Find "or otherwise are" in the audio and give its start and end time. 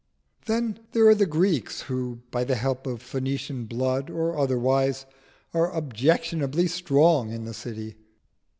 4.09-5.71